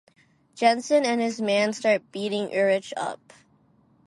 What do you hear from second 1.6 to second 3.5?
start beating Urich up.